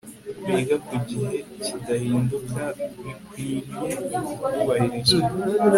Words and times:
Kurya 0.43 0.75
ku 0.87 0.95
gihe 1.07 1.31
kidahinduka 1.63 2.63
bikwiriye 3.03 3.89
kubahirizwa 4.53 5.29